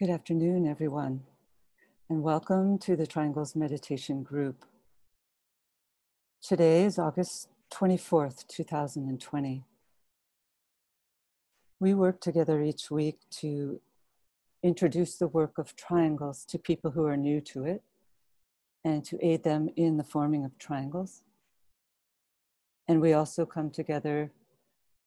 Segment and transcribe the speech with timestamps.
[0.00, 1.24] Good afternoon, everyone,
[2.08, 4.64] and welcome to the Triangles Meditation Group.
[6.42, 9.62] Today is August 24th, 2020.
[11.80, 13.82] We work together each week to
[14.62, 17.82] introduce the work of triangles to people who are new to it
[18.82, 21.24] and to aid them in the forming of triangles.
[22.88, 24.32] And we also come together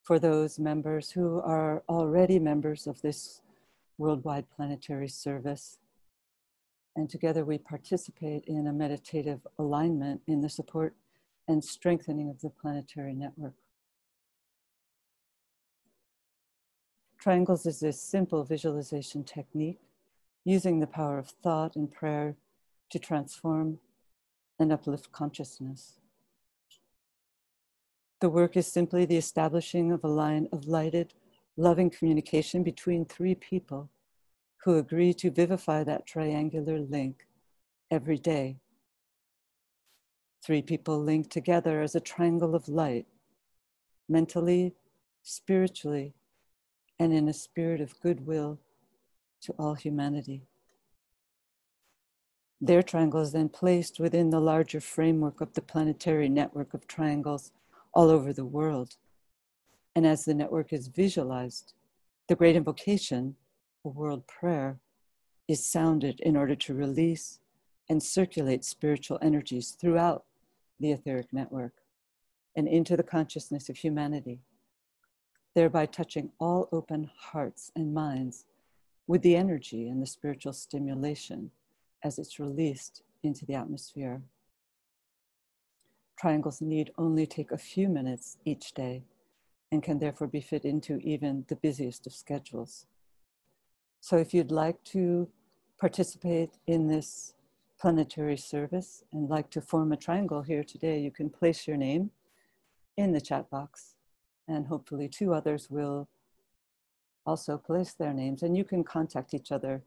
[0.03, 3.41] for those members who are already members of this
[3.97, 5.77] worldwide planetary service.
[6.95, 10.95] And together we participate in a meditative alignment in the support
[11.47, 13.55] and strengthening of the planetary network.
[17.19, 19.79] Triangles is a simple visualization technique
[20.43, 22.35] using the power of thought and prayer
[22.89, 23.79] to transform
[24.59, 25.99] and uplift consciousness.
[28.19, 31.13] The work is simply the establishing of a line of lighted,
[31.57, 33.89] loving communication between three people
[34.63, 37.27] who agree to vivify that triangular link
[37.91, 38.57] every day.
[40.43, 43.05] Three people linked together as a triangle of light,
[44.09, 44.73] mentally,
[45.21, 46.13] spiritually,
[46.99, 48.59] and in a spirit of goodwill
[49.41, 50.43] to all humanity.
[52.59, 57.51] Their triangle is then placed within the larger framework of the planetary network of triangles
[57.93, 58.95] all over the world.
[59.95, 61.73] And as the network is visualized,
[62.27, 63.35] the great invocation,
[63.85, 64.79] a world prayer,
[65.47, 67.39] is sounded in order to release
[67.89, 70.23] and circulate spiritual energies throughout
[70.79, 71.73] the etheric network
[72.55, 74.39] and into the consciousness of humanity,
[75.53, 78.45] thereby touching all open hearts and minds
[79.05, 81.51] with the energy and the spiritual stimulation
[82.03, 84.21] as it's released into the atmosphere.
[86.17, 89.03] Triangles need only take a few minutes each day
[89.73, 92.85] and can therefore be fit into even the busiest of schedules.
[94.01, 95.27] So if you'd like to
[95.79, 97.33] participate in this
[97.81, 102.11] planetary service and like to form a triangle here today, you can place your name
[102.97, 103.95] in the chat box
[104.47, 106.07] and hopefully two others will
[107.25, 109.81] also place their names and you can contact each other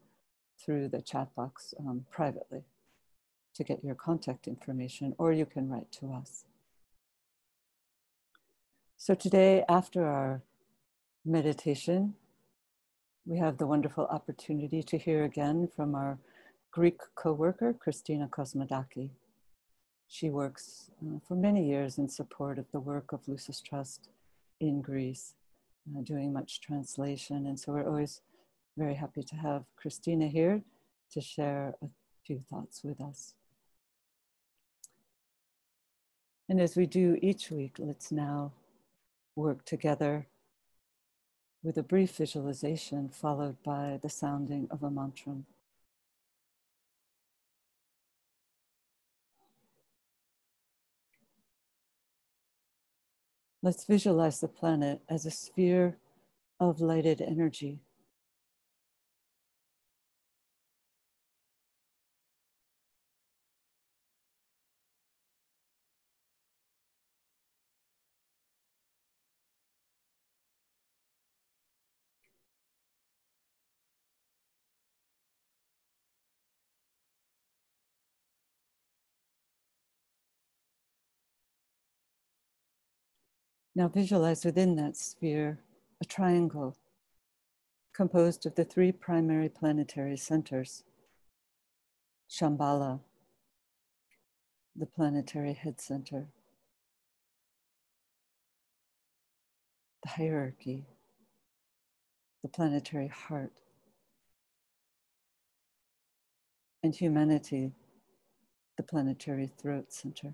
[0.59, 2.63] through the chat box um, privately
[3.53, 6.43] to get your contact information or you can write to us.
[8.99, 10.41] So today, after our
[11.23, 12.15] meditation,
[13.27, 16.17] we have the wonderful opportunity to hear again from our
[16.71, 19.11] Greek co-worker, Christina Kosmodaki.
[20.07, 24.09] She works uh, for many years in support of the work of Lucis Trust
[24.59, 25.35] in Greece,
[25.95, 27.45] uh, doing much translation.
[27.45, 28.21] And so we're always
[28.77, 30.63] very happy to have Christina here
[31.11, 31.87] to share a
[32.25, 33.35] few thoughts with us.
[36.49, 38.53] And as we do each week, let's now
[39.37, 40.25] work together
[41.63, 45.35] with a brief visualization followed by the sounding of a mantra.
[53.61, 55.97] Let's visualize the planet as a sphere
[56.59, 57.79] of lighted energy.
[83.77, 85.59] Now visualize within that sphere
[86.01, 86.75] a triangle
[87.93, 90.83] composed of the three primary planetary centers
[92.27, 93.01] Shambhala,
[94.75, 96.25] the planetary head center,
[100.01, 100.87] the hierarchy,
[102.41, 103.53] the planetary heart,
[106.81, 107.73] and humanity,
[108.75, 110.33] the planetary throat center.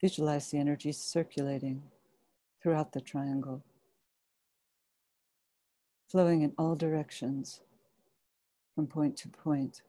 [0.00, 1.82] Visualize the energy circulating
[2.62, 3.62] throughout the triangle,
[6.08, 7.60] flowing in all directions
[8.74, 9.82] from point to point,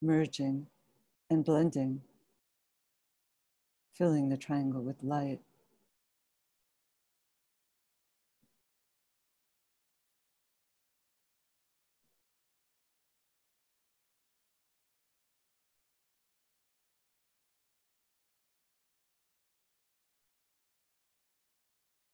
[0.00, 0.66] merging
[1.28, 2.00] and blending,
[3.92, 5.40] filling the triangle with light.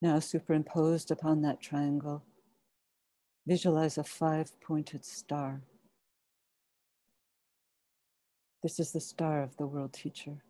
[0.00, 2.22] Now, superimposed upon that triangle,
[3.46, 5.62] visualize a five pointed star.
[8.62, 10.44] This is the star of the world teacher,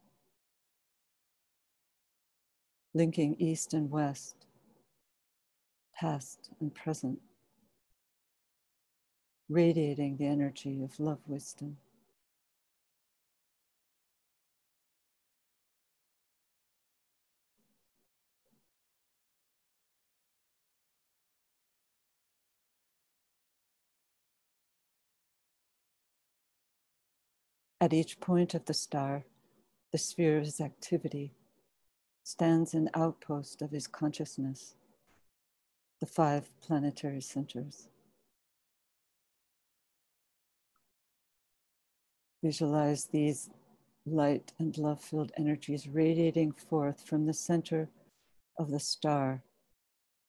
[2.93, 4.47] linking east and west,
[5.99, 7.19] past and present,
[9.49, 11.79] radiating the energy of love wisdom.
[27.89, 29.25] At each point of the star,
[29.93, 31.33] the sphere of his activity
[32.23, 34.75] stands an outpost of his consciousness,
[35.99, 37.89] the five planetary centers.
[42.45, 43.49] Visualize these
[44.05, 47.89] light and love filled energies radiating forth from the center
[48.59, 49.43] of the star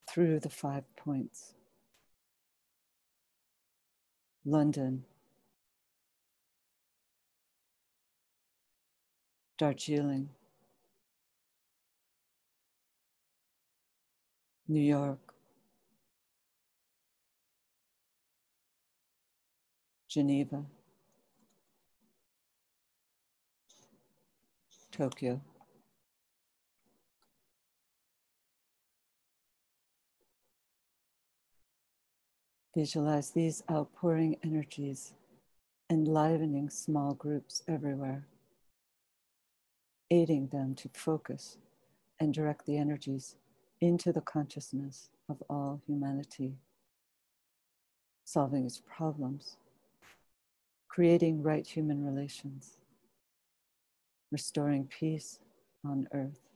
[0.10, 1.56] through the five points.
[4.46, 5.04] London,
[9.60, 10.30] Darjeeling,
[14.70, 15.20] New York,
[20.08, 20.64] Geneva,
[24.94, 25.42] Tokyo.
[32.74, 35.12] Visualize these outpouring energies
[35.90, 38.26] enlivening small groups everywhere
[40.12, 41.58] aiding them to focus
[42.20, 43.36] and direct the energies
[43.82, 46.58] into the consciousness of all humanity,
[48.26, 49.58] solving its problems,
[50.88, 52.78] creating right human relations,
[54.32, 55.40] restoring peace
[55.86, 56.49] on earth.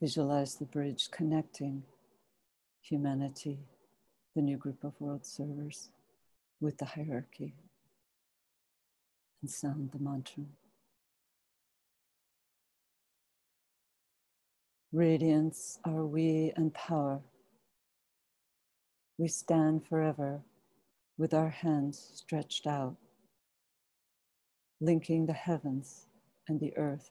[0.00, 1.82] Visualize the bridge connecting
[2.80, 3.58] humanity,
[4.36, 5.88] the new group of world servers,
[6.60, 7.52] with the hierarchy,
[9.42, 10.44] and sound the mantra.
[14.92, 17.20] Radiance are we and power.
[19.18, 20.42] We stand forever
[21.18, 22.96] with our hands stretched out,
[24.80, 26.06] linking the heavens
[26.46, 27.10] and the earth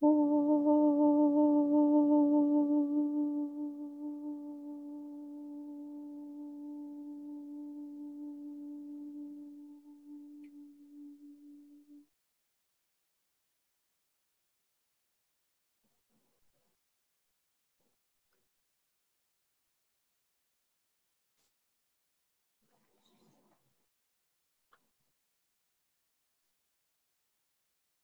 [0.00, 0.89] 哦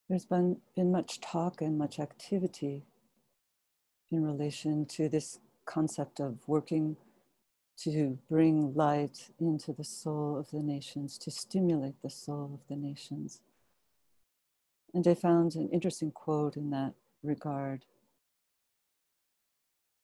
[0.09, 2.85] There's been, been much talk and much activity
[4.09, 6.95] in relation to this concept of working
[7.79, 12.75] to bring light into the soul of the nations, to stimulate the soul of the
[12.75, 13.41] nations.
[14.93, 17.85] And I found an interesting quote in that regard.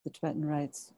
[0.03, 0.91] The Tibetan writes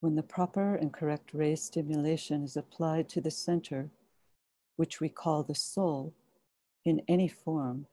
[0.00, 3.90] When the proper and correct ray stimulation is applied to the center,
[4.76, 6.14] which we call the soul,
[6.84, 7.86] in any form,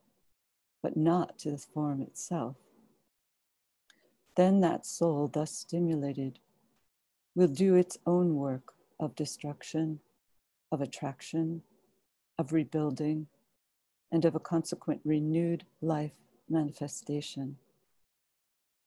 [0.83, 2.57] but not to the form itself.
[4.35, 6.39] Then that soul, thus stimulated,
[7.33, 9.99] will do its own work of destruction,
[10.71, 11.63] of attraction,
[12.37, 13.27] of rebuilding,
[14.11, 16.17] and of a consequent renewed life
[16.49, 17.57] manifestation.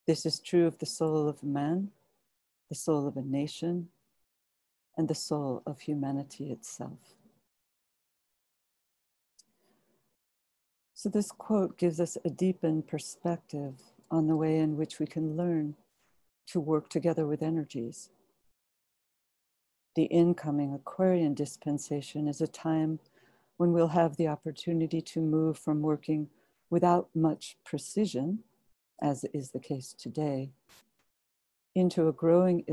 [0.07, 1.91] This is true of the soul of man,
[2.69, 3.89] the soul of a nation,
[4.97, 7.17] and the soul of humanity itself.
[11.07, 13.75] So, this quote gives us a deepened perspective
[14.11, 15.77] on the way in which we can learn
[16.49, 18.11] to work together with energies.
[19.95, 22.99] The incoming Aquarian dispensation is a time
[23.57, 26.29] when we'll have the opportunity to move from working
[26.71, 28.41] without much precision,
[29.01, 30.51] as is the case today,
[31.77, 32.65] into a growing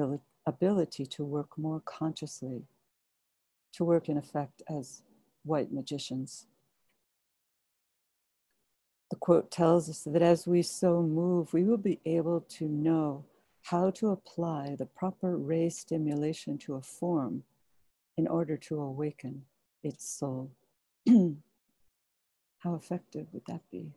[0.48, 2.64] ability to work more consciously,
[3.74, 5.04] to work in effect as
[5.44, 6.48] white magicians.
[9.10, 13.26] The quote tells us that as we so move, we will be able to know
[13.64, 17.44] how to apply the proper ray stimulation to a form
[18.18, 19.44] in order to awaken
[19.84, 20.52] its soul.
[21.08, 23.92] how effective would that be?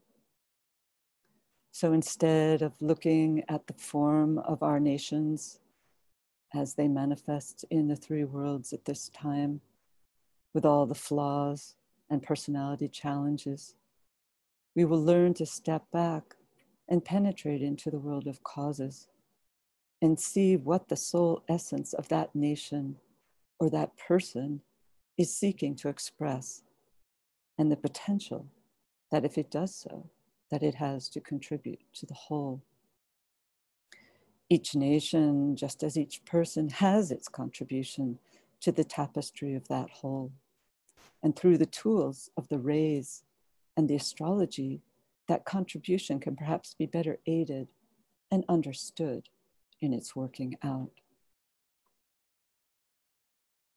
[1.73, 5.61] So instead of looking at the form of our nations
[6.55, 9.61] as they manifest in the three worlds at this time,
[10.55, 11.75] with all the flaws
[12.09, 13.75] and personality challenges,
[14.77, 16.37] we will learn to step back
[16.89, 19.09] and penetrate into the world of causes
[20.03, 22.97] and see what the soul essence of that nation
[23.59, 24.61] or that person
[25.17, 26.63] is seeking to express
[27.59, 28.47] and the potential
[29.11, 30.11] that if it does so
[30.51, 32.63] that it has to contribute to the whole.
[34.51, 38.19] Each nation just as each person has its contribution
[38.61, 40.33] to the tapestry of that whole.
[41.23, 43.25] And through the tools of the rays
[43.77, 44.81] and the astrology
[45.29, 47.69] that contribution can perhaps be better aided
[48.31, 49.29] and understood
[49.81, 50.91] in its working out.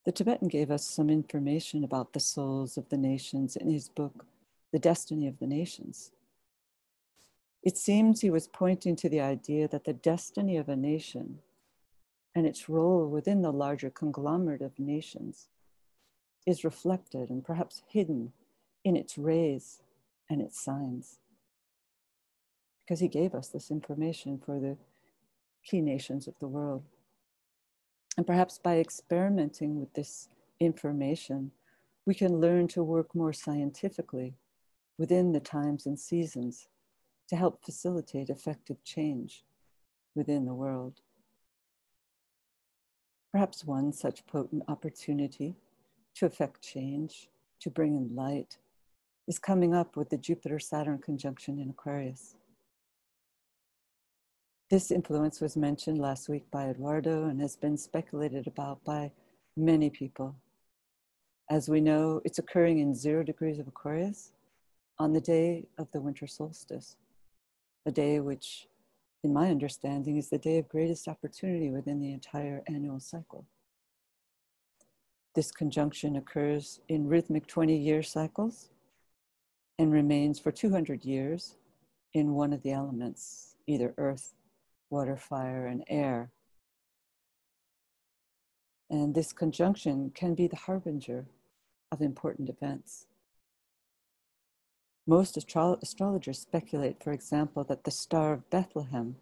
[0.05, 4.25] The Tibetan gave us some information about the souls of the nations in his book,
[4.71, 6.11] The Destiny of the Nations.
[7.61, 11.39] It seems he was pointing to the idea that the destiny of a nation
[12.33, 15.49] and its role within the larger conglomerate of nations
[16.45, 18.31] is reflected and perhaps hidden
[18.85, 19.81] in its rays
[20.29, 21.19] and its signs.
[22.83, 24.77] Because he gave us this information for the
[25.63, 26.83] key nations of the world.
[28.17, 30.27] And perhaps by experimenting with this
[30.59, 31.51] information,
[32.05, 34.33] we can learn to work more scientifically
[34.97, 36.67] within the times and seasons
[37.27, 39.43] to help facilitate effective change
[40.15, 41.01] within the world.
[43.31, 45.55] Perhaps one such potent opportunity
[46.15, 48.57] to effect change, to bring in light,
[49.29, 52.35] is coming up with the Jupiter Saturn conjunction in Aquarius.
[54.71, 59.11] This influence was mentioned last week by Eduardo and has been speculated about by
[59.55, 60.35] many people.
[61.47, 64.31] As we know, it's occurring in zero degrees of Aquarius
[64.97, 66.95] on the day of the winter solstice,
[67.85, 68.67] a day which,
[69.23, 73.45] in my understanding, is the day of greatest opportunity within the entire annual cycle.
[75.35, 78.69] This conjunction occurs in rhythmic 20 year cycles
[79.79, 81.55] and remains for 200 years
[82.13, 84.33] in one of the elements, either earth,
[84.89, 86.31] water, fire, and air.
[88.89, 91.27] And this conjunction can be the harbinger
[91.93, 93.05] of important events.
[95.07, 99.15] Most astro- astrologers speculate, for example, that the Star of Bethlehem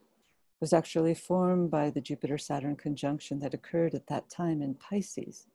[0.59, 5.45] was actually formed by the Jupiter Saturn conjunction that occurred at that time in Pisces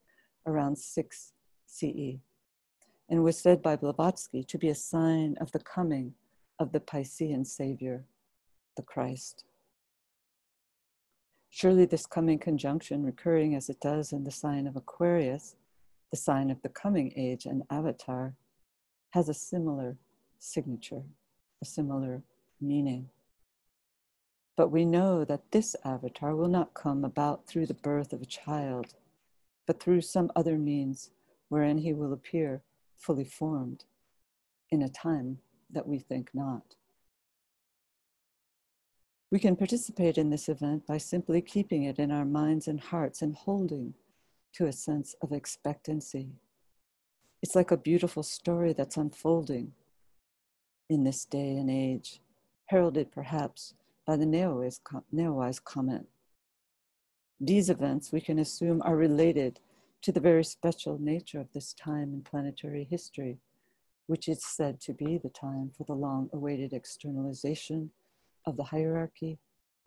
[0.47, 1.33] around 6
[1.67, 2.21] CE
[3.13, 6.15] and was said by Blavatsky to be a sign of the coming
[6.59, 8.07] of the Piscean Savior,
[8.75, 9.45] the Christ.
[11.51, 15.57] Surely, this coming conjunction, recurring as it does in the sign of Aquarius,
[16.11, 18.35] the sign of the coming age and avatar,
[19.11, 19.99] has a similar
[20.39, 21.03] signature,
[21.61, 22.23] a similar
[22.63, 23.11] meaning.
[24.57, 28.27] But we know that this avatar will not come about through the birth of a
[28.27, 28.95] child,
[29.67, 31.11] but through some other means
[31.51, 32.63] wherein he will appear
[33.03, 33.85] fully formed
[34.71, 35.39] in a time
[35.71, 36.77] that we think not.
[39.31, 43.23] We can participate in this event by simply keeping it in our minds and hearts
[43.23, 43.95] and holding
[44.55, 46.29] to a sense of expectancy.
[47.43, 49.73] It's like a beautiful story that's unfolding
[50.89, 52.21] in this day and age,
[52.67, 53.75] heralded perhaps
[54.07, 56.07] by the Neowise comet.
[57.41, 59.59] These events we can assume are related
[60.03, 63.39] to the very special nature of this time in planetary history,
[64.07, 67.91] which is said to be the time for the long awaited externalization
[68.45, 69.39] of the hierarchy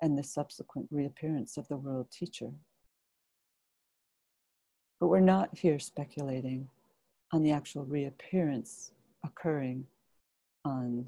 [0.01, 2.51] and the subsequent reappearance of the world teacher.
[4.99, 6.69] But we're not here speculating
[7.33, 8.91] on the actual reappearance
[9.25, 9.85] occurring
[10.63, 11.07] on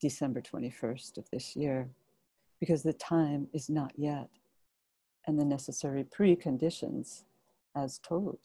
[0.00, 1.88] December 21st of this year,
[2.58, 4.28] because the time is not yet,
[5.26, 7.22] and the necessary preconditions,
[7.74, 8.38] as told,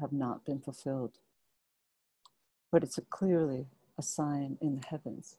[0.00, 1.18] have not been fulfilled.
[2.70, 3.66] But it's a clearly
[3.98, 5.36] a sign in the heavens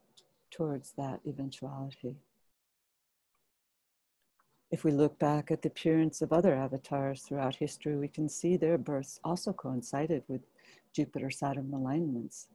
[0.51, 2.15] towards that eventuality.
[4.69, 8.55] If we look back at the appearance of other avatars throughout history, we can see
[8.55, 10.41] their births also coincided with
[10.93, 12.47] Jupiter Saturn alignments,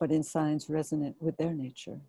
[0.00, 2.00] but in signs resonant with their nature.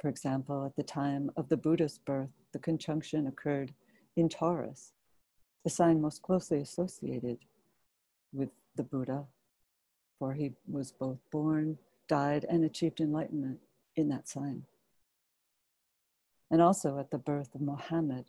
[0.00, 3.74] For example, at the time of the Buddha's birth, the conjunction occurred
[4.16, 4.92] in Taurus,
[5.64, 7.38] the sign most closely associated
[8.32, 9.24] with the Buddha,
[10.18, 11.78] for he was both born,
[12.08, 13.60] died, and achieved enlightenment
[13.96, 14.64] in that sign.
[16.50, 18.26] And also at the birth of Mohammed,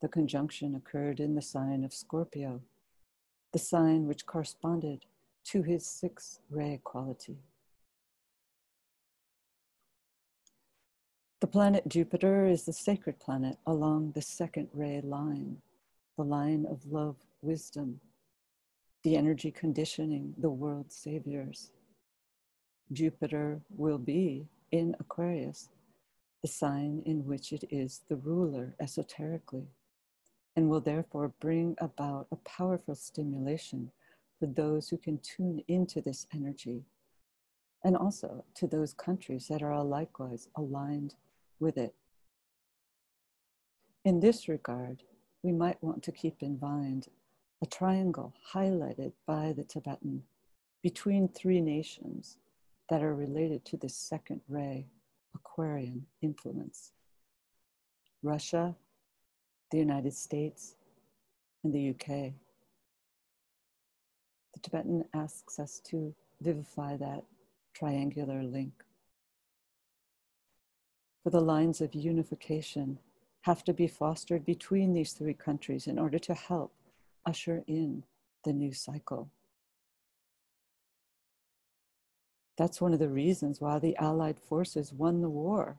[0.00, 2.60] the conjunction occurred in the sign of Scorpio,
[3.52, 5.04] the sign which corresponded
[5.44, 7.38] to his six ray quality.
[11.40, 15.62] The planet Jupiter is the sacred planet along the second ray line,
[16.20, 17.98] the line of love, wisdom,
[19.04, 21.70] the energy conditioning the world saviors.
[22.92, 25.70] Jupiter will be in Aquarius,
[26.42, 29.68] the sign in which it is the ruler esoterically,
[30.56, 33.90] and will therefore bring about a powerful stimulation
[34.38, 36.82] for those who can tune into this energy,
[37.82, 41.14] and also to those countries that are likewise aligned
[41.60, 41.94] with it.
[44.04, 45.02] In this regard,
[45.42, 47.08] we might want to keep in mind
[47.62, 50.22] a triangle highlighted by the Tibetan
[50.82, 52.36] between three nations
[52.88, 54.86] that are related to this second ray
[55.34, 56.92] Aquarian influence
[58.22, 58.74] Russia,
[59.70, 60.74] the United States,
[61.64, 62.34] and the UK.
[64.52, 67.24] The Tibetan asks us to vivify that
[67.72, 68.72] triangular link.
[71.22, 72.98] For the lines of unification
[73.42, 76.72] have to be fostered between these three countries in order to help
[77.24, 78.02] usher in
[78.44, 79.30] the new cycle.
[82.58, 85.78] That's one of the reasons why the Allied forces won the war,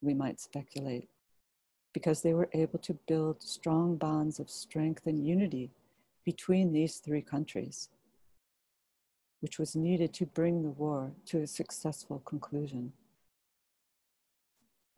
[0.00, 1.08] we might speculate,
[1.92, 5.70] because they were able to build strong bonds of strength and unity
[6.24, 7.88] between these three countries,
[9.40, 12.92] which was needed to bring the war to a successful conclusion.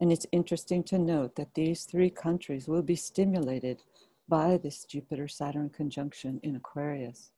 [0.02, 3.85] And it's interesting to note that these three countries will be stimulated
[4.28, 7.30] by this Jupiter Saturn conjunction in Aquarius.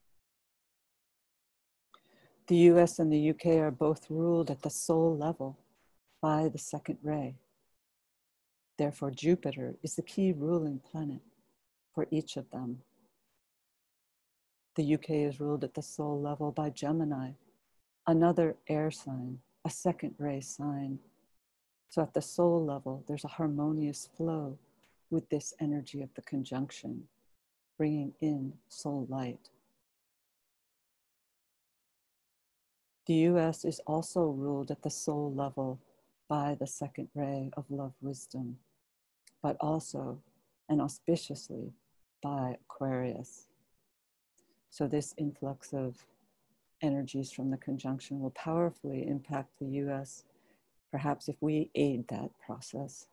[2.46, 5.58] The US and the UK are both ruled at the soul level
[6.22, 7.34] by the second ray.
[8.78, 11.20] Therefore, Jupiter is the key ruling planet
[11.94, 12.78] for each of them.
[14.76, 17.32] The UK is ruled at the soul level by Gemini,
[18.06, 21.00] another air sign, a second ray sign.
[21.88, 24.58] So at the soul level, there's a harmonious flow
[25.10, 27.04] with this energy of the conjunction,
[27.78, 29.50] bringing in soul light.
[33.06, 35.78] The US is also ruled at the soul level
[36.28, 38.58] by the second ray of love wisdom,
[39.42, 40.20] but also
[40.68, 41.72] and auspiciously
[42.22, 43.46] by Aquarius.
[44.70, 46.06] So, this influx of
[46.80, 50.24] energies from the conjunction will powerfully impact the US,
[50.94, 53.08] perhaps if we aid that process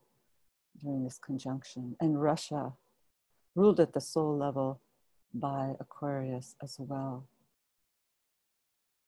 [0.84, 1.96] during this conjunction.
[2.00, 2.74] And Russia,
[3.56, 4.80] ruled at the soul level
[5.34, 7.26] by Aquarius as well.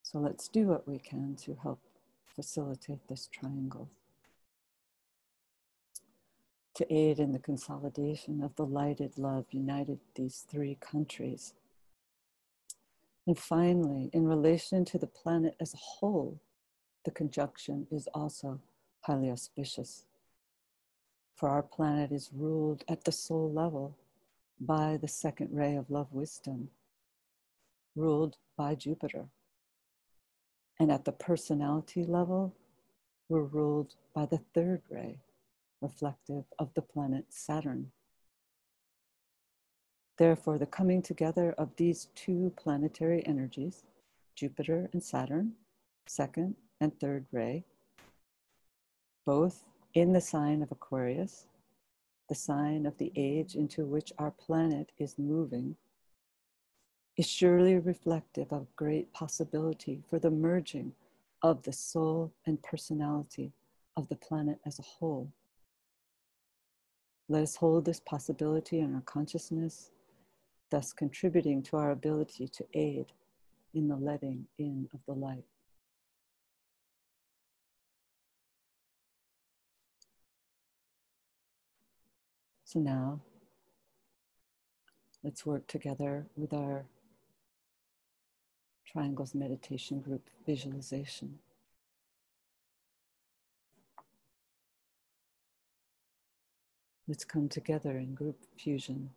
[0.01, 1.81] So let's do what we can to help
[2.25, 3.91] facilitate this triangle.
[6.73, 11.53] To aid in the consolidation of the lighted love united these three countries.
[13.27, 16.41] And finally, in relation to the planet as a whole,
[17.05, 18.59] the conjunction is also
[19.01, 20.05] highly auspicious
[21.35, 23.97] for our planet is ruled at the soul level
[24.59, 26.69] by the second ray of love wisdom,
[27.95, 29.25] ruled by Jupiter.
[30.79, 32.55] And at the personality level,
[33.29, 35.19] we're ruled by the third ray,
[35.81, 37.91] reflective of the planet Saturn.
[40.17, 43.83] Therefore, the coming together of these two planetary energies,
[44.35, 45.53] Jupiter and Saturn,
[46.05, 47.63] second and third ray,
[49.25, 51.47] both in the sign of Aquarius,
[52.27, 55.77] the sign of the age into which our planet is moving,
[57.15, 60.91] is surely reflective of great possibility for the merging
[61.41, 63.53] of the soul and personality
[63.95, 65.31] of the planet as a whole.
[67.29, 69.91] Let us hold this possibility in our consciousness,
[70.69, 73.05] thus contributing to our ability to aid
[73.73, 75.45] in the letting in of the light.
[82.73, 83.19] So now,
[85.23, 86.85] let's work together with our
[88.83, 91.37] Triangles Meditation Group visualization.
[97.07, 99.11] Let's come together in group fusion.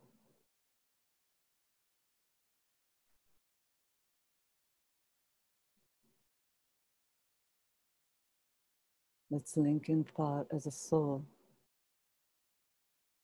[9.31, 11.25] Let's link in thought as a soul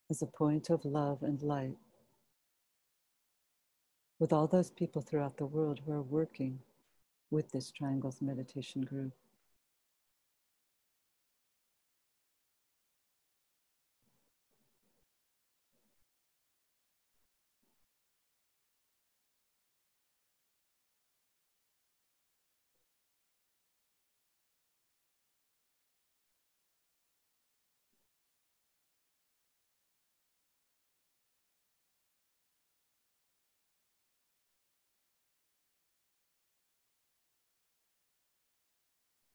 [0.09, 1.77] as a point of love and light
[4.19, 6.59] with all those people throughout the world who are working
[7.31, 9.13] with this Triangles Meditation Group.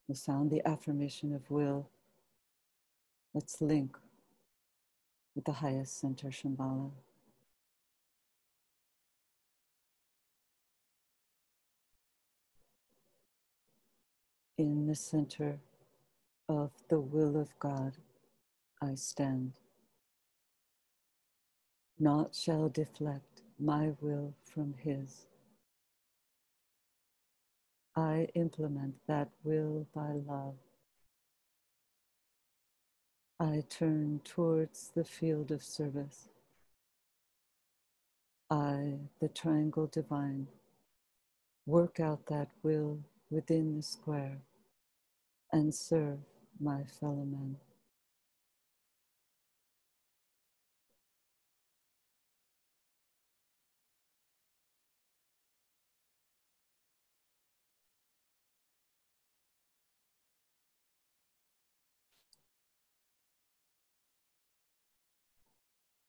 [0.09, 1.91] We'll sound the affirmation of will.
[3.35, 3.97] Let's link
[5.35, 6.91] with the highest center, Shambhala.
[14.59, 15.61] In the center
[16.49, 17.93] of the will of God,
[18.83, 19.53] I stand.
[21.99, 25.27] Naught shall deflect my will from His.
[27.99, 30.55] I implement that will by love.
[33.41, 36.29] I turn towards the field of service.
[38.49, 40.47] I, the triangle divine,
[41.67, 44.39] work out that will within the square
[45.53, 46.21] and serve
[46.61, 47.57] my fellow men.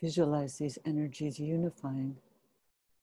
[0.00, 2.16] Visualize these energies unifying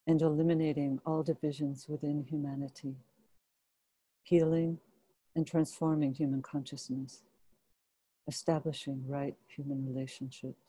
[0.08, 2.95] and eliminating all divisions within humanity,
[4.23, 4.79] healing
[5.36, 7.23] and transforming human consciousness,
[8.27, 10.64] establishing right human relationships.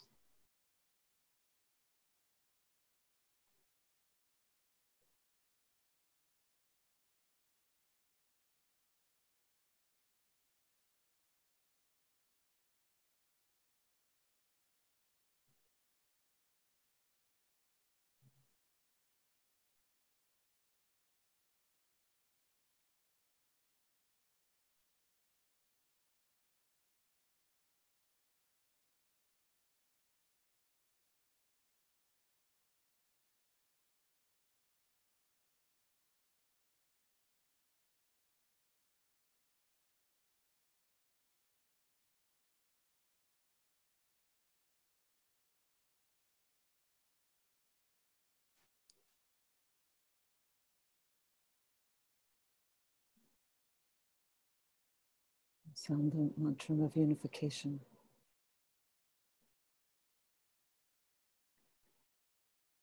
[55.79, 57.79] Sound the mantra of unification.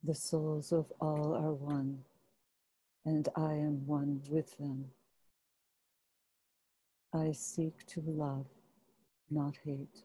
[0.03, 2.03] The souls of all are one,
[3.03, 4.85] and I am one with them.
[7.13, 8.45] I seek to love,
[9.29, 10.03] not hate.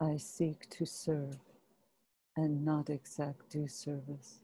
[0.00, 1.36] I seek to serve
[2.36, 4.38] and not exact due service.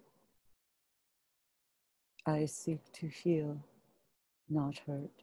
[2.27, 3.65] I seek to heal,
[4.51, 5.23] not hurt.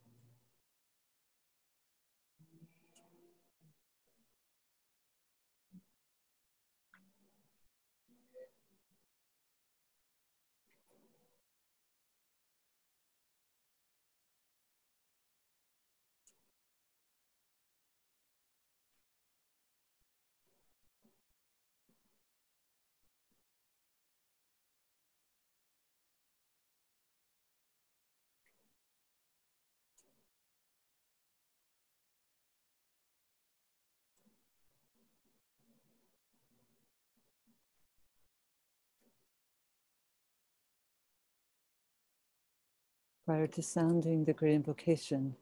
[43.31, 45.37] Prior to sounding the great invocation,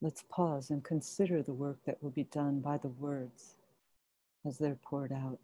[0.00, 3.56] let's pause and consider the work that will be done by the words
[4.46, 5.40] as they're poured out.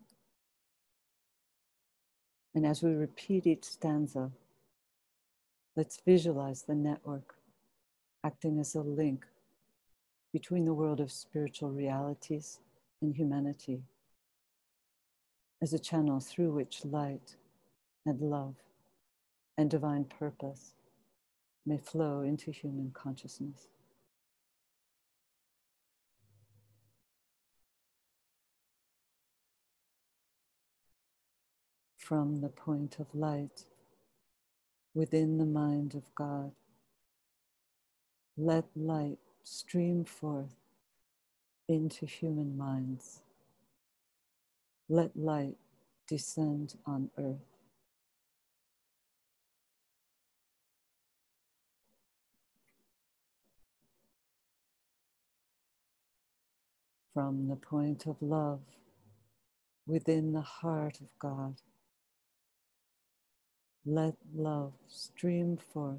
[2.55, 4.31] And as we repeat each stanza,
[5.75, 7.35] let's visualize the network
[8.23, 9.27] acting as a link
[10.33, 12.61] between the world of spiritual realities
[13.03, 13.83] and humanity,
[15.61, 17.35] as a channel through which light
[18.05, 18.55] and love
[19.59, 20.75] and divine purpose
[21.65, 23.69] may flow into human consciousness.
[31.99, 33.65] From the point of light
[34.95, 36.53] within the mind of God,
[38.37, 40.55] let light stream forth
[41.69, 43.23] into human minds.
[44.89, 45.57] Let light
[46.07, 47.56] descend on earth.
[57.17, 58.61] From the point of love
[59.87, 61.55] within the heart of God.
[63.87, 65.97] Let love stream forth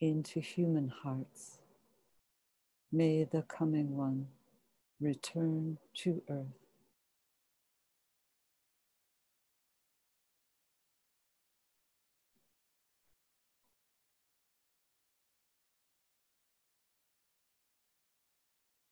[0.00, 1.58] into human hearts.
[2.92, 4.28] May the coming one
[5.00, 6.67] return to earth.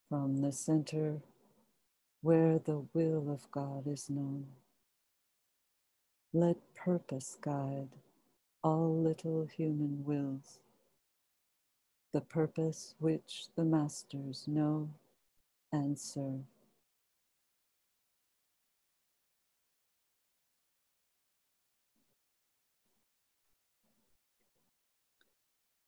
[0.09, 1.21] From the center
[2.23, 4.47] where the will of God is known.
[6.33, 7.89] Let purpose guide
[8.63, 10.59] all little human wills,
[12.13, 14.91] the purpose which the masters know
[15.73, 16.45] and serve.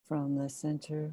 [0.09, 1.13] From the center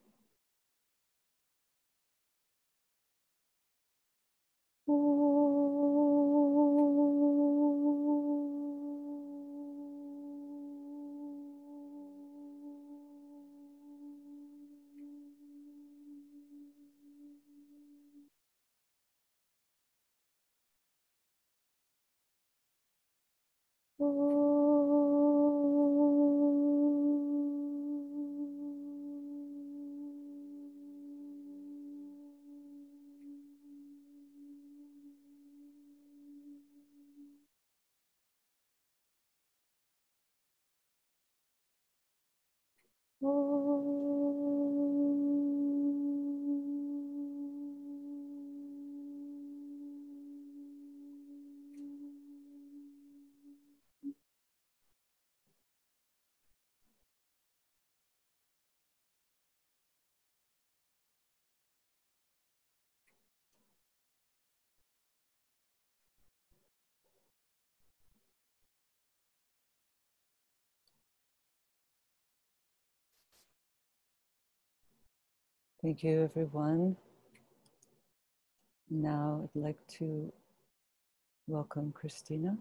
[4.91, 5.80] ผู้
[75.83, 76.95] Thank you, everyone.
[78.91, 80.31] Now I'd like to
[81.47, 82.55] welcome Christina.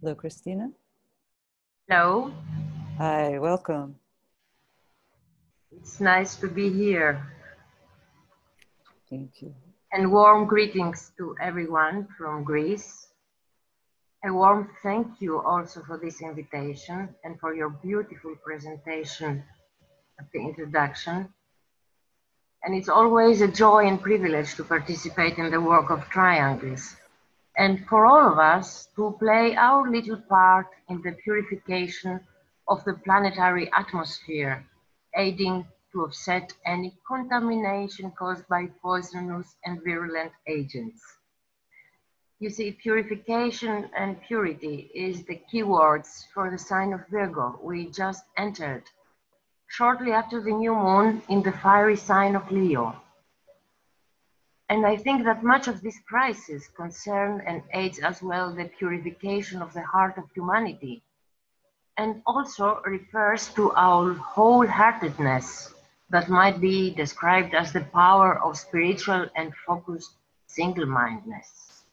[0.00, 0.70] Hello, Christina.
[1.86, 2.32] Hello.
[2.96, 3.96] Hi, welcome.
[5.70, 7.30] It's nice to be here.
[9.10, 9.54] Thank you.
[9.92, 13.08] And warm greetings to everyone from Greece.
[14.24, 19.44] A warm thank you also for this invitation and for your beautiful presentation
[20.18, 21.28] of the introduction
[22.66, 26.96] and it's always a joy and privilege to participate in the work of triangles
[27.56, 32.18] and for all of us to play our little part in the purification
[32.66, 34.66] of the planetary atmosphere,
[35.16, 41.00] aiding to offset any contamination caused by poisonous and virulent agents.
[42.40, 48.24] You see, purification and purity is the keywords for the sign of Virgo we just
[48.36, 48.82] entered
[49.68, 52.94] shortly after the new moon in the fiery sign of Leo.
[54.68, 59.62] And I think that much of this crisis concerns and aids as well the purification
[59.62, 61.02] of the heart of humanity,
[61.96, 65.72] and also refers to our wholeheartedness
[66.10, 70.12] that might be described as the power of spiritual and focused
[70.46, 71.84] single-mindedness.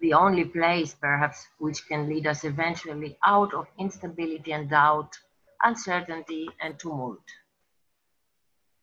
[0.00, 5.18] The only place, perhaps, which can lead us eventually out of instability and doubt
[5.62, 7.22] uncertainty, and tumult.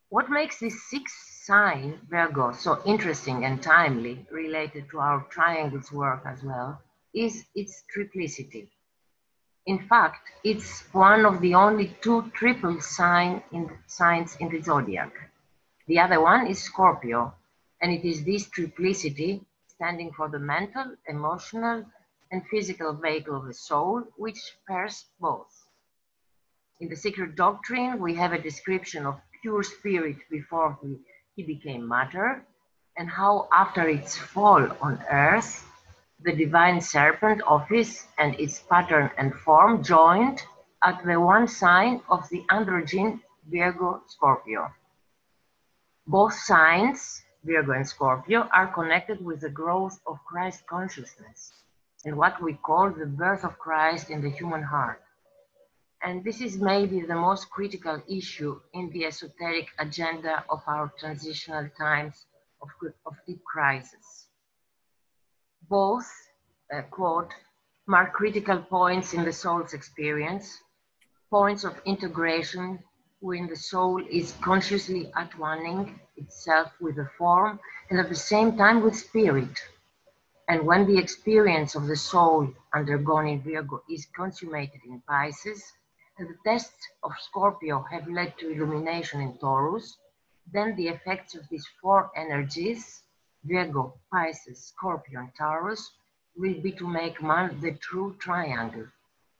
[0.08, 6.22] What makes this sixth sign, Virgo, so interesting and timely, related to our triangles work
[6.24, 6.80] as well,
[7.12, 8.68] is its triplicity.
[9.66, 15.12] In fact, it's one of the only two triple sign in signs in the zodiac.
[15.86, 17.34] The other one is Scorpio,
[17.80, 21.84] and it is this triplicity, standing for the mental, emotional,
[22.30, 25.63] and physical vehicle of the soul, which pairs both.
[26.80, 30.98] In the sacred doctrine, we have a description of pure spirit before he,
[31.36, 32.44] he became matter,
[32.96, 35.70] and how after its fall on earth,
[36.20, 40.42] the divine serpent Ophis and its pattern and form joined
[40.82, 44.72] at the one sign of the androgyne Virgo Scorpio.
[46.08, 51.52] Both signs, Virgo and Scorpio, are connected with the growth of Christ consciousness
[52.04, 55.03] and what we call the birth of Christ in the human heart.
[56.06, 61.70] And this is maybe the most critical issue in the esoteric agenda of our transitional
[61.78, 62.26] times
[62.60, 62.68] of,
[63.06, 64.26] of deep crisis.
[65.66, 66.06] Both,
[66.70, 67.32] uh, quote,
[67.86, 70.58] mark critical points in the soul's experience,
[71.30, 72.80] points of integration
[73.20, 78.82] when the soul is consciously at-oneing itself with the form and at the same time
[78.82, 79.58] with spirit.
[80.48, 85.64] And when the experience of the soul undergone in Virgo is consummated in Pisces,
[86.18, 89.98] the tests of Scorpio have led to illumination in Taurus,
[90.52, 93.02] then the effects of these four energies,
[93.44, 95.92] Virgo, Pisces, Scorpio, and Taurus,
[96.36, 98.86] will be to make man the true triangle,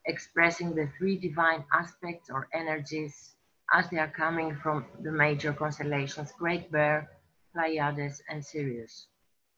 [0.07, 3.35] expressing the three divine aspects or energies
[3.73, 7.11] as they are coming from the major constellations, Great Bear,
[7.53, 9.07] Pleiades, and Sirius,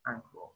[0.07, 0.56] unquote.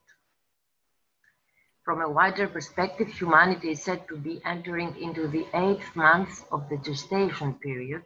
[1.83, 6.69] From a wider perspective, humanity is said to be entering into the eighth month of
[6.69, 8.03] the gestation period,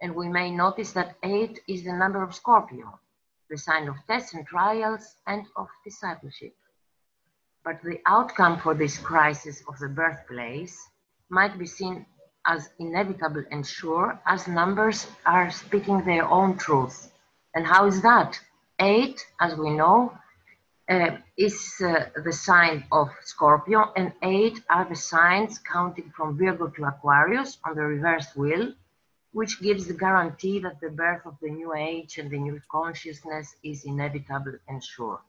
[0.00, 3.00] and we may notice that eight is the number of Scorpio,
[3.48, 6.54] the sign of tests and trials and of discipleship.
[7.64, 10.80] But the outcome for this crisis of the birthplace
[11.28, 12.06] might be seen
[12.46, 17.12] as inevitable and sure as numbers are speaking their own truth.
[17.56, 18.40] And how is that?
[18.78, 20.16] Eight, as we know,
[20.90, 26.66] uh, is uh, the sign of Scorpio, and eight are the signs counting from Virgo
[26.68, 28.74] to Aquarius on the reverse wheel,
[29.32, 33.54] which gives the guarantee that the birth of the new age and the new consciousness
[33.62, 35.20] is inevitable and sure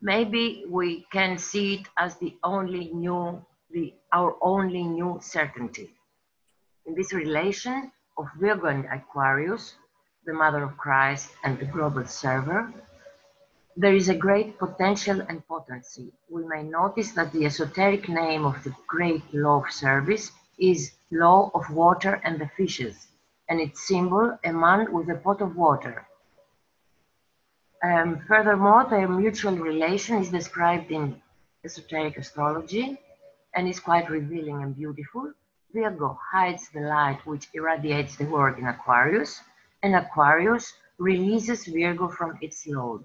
[0.00, 5.90] maybe we can see it as the only new, the, our only new certainty.
[6.86, 9.74] In this relation of Virgo and Aquarius,
[10.24, 12.72] the mother of Christ and the global server,
[13.76, 16.12] there is a great potential and potency.
[16.28, 21.50] We may notice that the esoteric name of the great law of service is law
[21.54, 23.08] of water and the fishes,
[23.48, 26.06] and its symbol, a man with a pot of water,
[27.82, 31.20] um, furthermore, their mutual relation is described in
[31.64, 32.98] esoteric astrology
[33.54, 35.32] and is quite revealing and beautiful.
[35.72, 39.40] Virgo hides the light which irradiates the world in Aquarius,
[39.82, 43.04] and Aquarius releases Virgo from its load.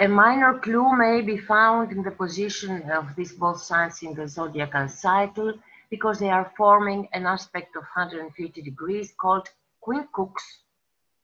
[0.00, 4.26] A minor clue may be found in the position of these both signs in the
[4.26, 5.54] zodiacal cycle
[5.88, 9.48] because they are forming an aspect of 150 degrees called
[9.86, 10.32] quincunx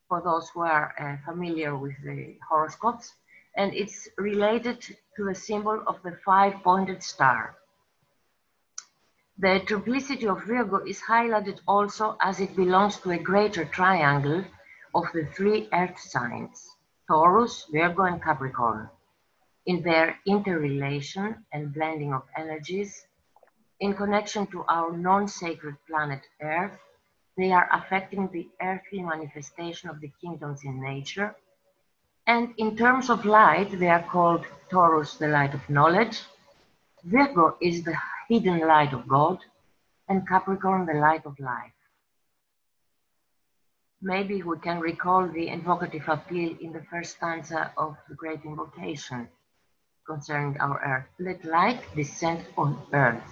[0.08, 3.14] for those who are uh, familiar with the horoscopes.
[3.56, 4.80] And it's related
[5.16, 7.56] to the symbol of the five-pointed star.
[9.38, 14.44] The triplicity of Virgo is highlighted also as it belongs to a greater triangle
[14.94, 16.76] of the three earth signs,
[17.10, 18.88] Taurus, Virgo, and Capricorn.
[19.66, 23.04] In their interrelation and blending of energies,
[23.80, 26.78] in connection to our non-sacred planet Earth,
[27.36, 31.34] they are affecting the earthly manifestation of the kingdoms in nature.
[32.28, 36.22] And in terms of light, they are called Taurus, the light of knowledge,
[37.02, 37.96] Virgo is the
[38.28, 39.38] hidden light of God,
[40.08, 41.79] and Capricorn, the light of life.
[44.02, 49.28] Maybe we can recall the invocative appeal in the first stanza of the Great Invocation
[50.06, 51.06] concerning our earth.
[51.18, 53.22] Let light descend on earth.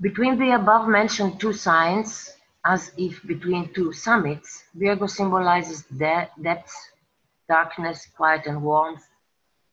[0.00, 6.74] Between the above mentioned two signs, as if between two summits, Virgo symbolizes de depth,
[7.48, 9.06] darkness, quiet, and warmth.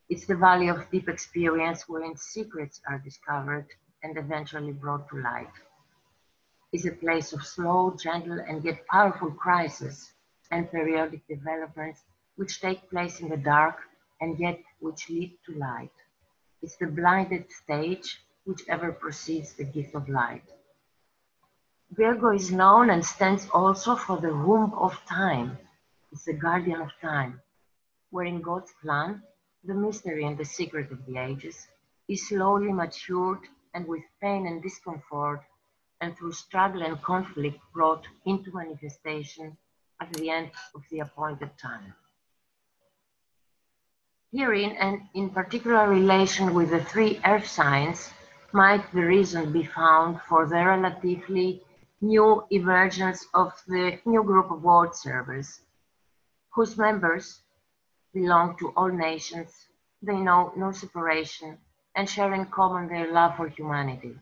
[0.09, 3.67] It's the valley of deep experience wherein secrets are discovered
[4.03, 5.51] and eventually brought to light.
[6.71, 10.13] It's a place of slow, gentle, and yet powerful crises
[10.51, 12.01] and periodic developments
[12.37, 13.77] which take place in the dark
[14.21, 15.91] and yet which lead to light.
[16.61, 20.43] It's the blinded stage which ever precedes the gift of light.
[21.91, 25.57] Virgo is known and stands also for the womb of time.
[26.13, 27.41] It's the guardian of time,
[28.11, 29.23] where in God's plan,
[29.65, 31.67] the mystery and the secret of the ages
[32.07, 33.41] is slowly matured
[33.73, 35.41] and with pain and discomfort
[36.01, 39.55] and through struggle and conflict brought into manifestation
[40.01, 41.93] at the end of the appointed time.
[44.33, 48.11] Herein, and in particular relation with the three earth signs,
[48.53, 51.61] might the reason be found for the relatively
[52.01, 55.59] new emergence of the new group of world servers,
[56.49, 57.41] whose members
[58.13, 59.67] belong to all nations,
[60.01, 61.57] they know no separation,
[61.95, 64.15] and share in common their love for humanity.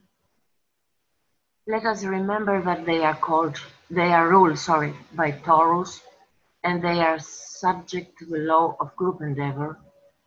[1.69, 3.61] Let us remember that they are called,
[3.91, 6.01] they are ruled, sorry, by Taurus,
[6.63, 9.77] and they are subject to the law of group endeavor,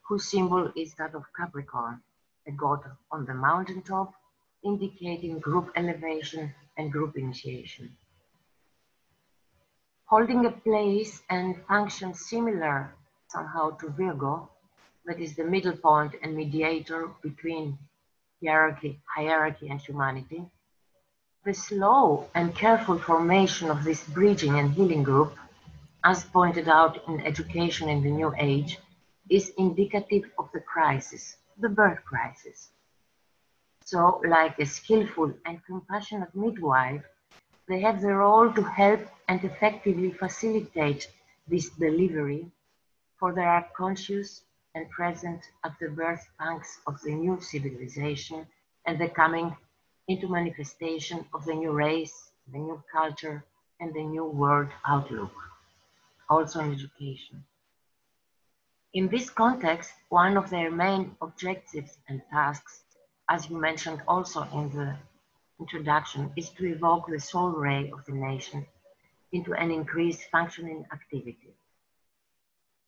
[0.07, 2.01] whose symbol is that of Capricorn
[2.47, 4.15] a god on the mountaintop,
[4.63, 7.97] indicating group elevation and group initiation.
[10.05, 12.95] Holding a place and function similar
[13.27, 14.49] somehow to Virgo,
[15.07, 17.77] that is the middle point and mediator between
[18.41, 20.49] hierarchy, hierarchy and humanity,
[21.45, 25.37] The slow and careful formation of this bridging and healing group,
[26.05, 28.79] as pointed out in Education in the New Age,
[29.29, 32.71] is indicative of the crisis, the birth crisis.
[33.85, 37.03] So, like a skillful and compassionate midwife,
[37.67, 41.09] they have the role to help and effectively facilitate
[41.49, 42.53] this delivery,
[43.19, 44.45] for they are conscious
[44.77, 48.47] and present at the birth pangs of the new civilization
[48.87, 49.57] and the coming
[50.13, 53.43] into manifestation of the new race, the new culture,
[53.81, 55.33] and the new world outlook,
[56.29, 57.43] also in education.
[58.93, 62.83] In this context, one of their main objectives and tasks,
[63.31, 64.95] as you mentioned also in the
[65.59, 68.67] introduction, is to evoke the soul ray of the nation
[69.33, 71.55] into an increased functioning activity.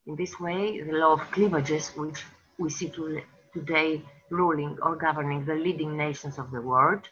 [0.05, 2.23] In this way, the law of cleavages, which
[2.59, 3.21] we see to,
[3.51, 7.09] today ruling or governing the leading nations of the world,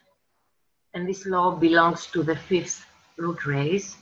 [0.94, 2.86] and this law belongs to the fifth
[3.18, 3.98] root race,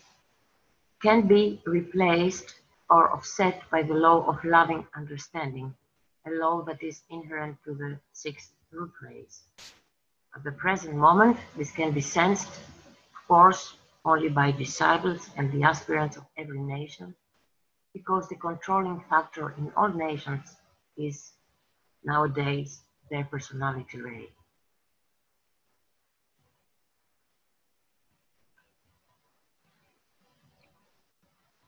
[1.02, 2.56] can be replaced
[2.90, 5.74] or offset by the law of loving understanding,
[6.28, 9.44] a law that is inherent to the sixth root race.
[10.36, 13.74] At the present moment, this can be sensed, of course,
[14.06, 17.16] only by disciples and the aspirants of every nation,
[17.94, 20.56] because the controlling factor in all nations
[20.98, 21.34] is
[22.04, 24.30] nowadays their personality ray.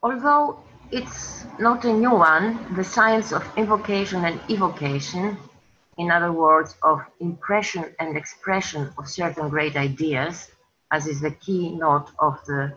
[0.03, 0.59] Although
[0.91, 5.37] it's not a new one, the science of invocation and evocation,
[5.97, 10.51] in other words, of impression and expression of certain great ideas,
[10.91, 12.73] as is the keynote of the